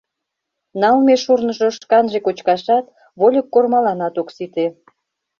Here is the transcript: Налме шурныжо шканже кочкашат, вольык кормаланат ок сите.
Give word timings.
Налме 0.81 1.15
шурныжо 1.23 1.67
шканже 1.77 2.19
кочкашат, 2.25 2.85
вольык 3.19 3.47
кормаланат 3.53 4.15
ок 4.21 4.29
сите. 4.35 4.65